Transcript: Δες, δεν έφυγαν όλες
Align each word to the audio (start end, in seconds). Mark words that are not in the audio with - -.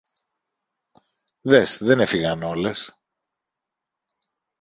Δες, 1.49 1.77
δεν 1.81 1.99
έφυγαν 1.99 2.43
όλες 2.43 2.97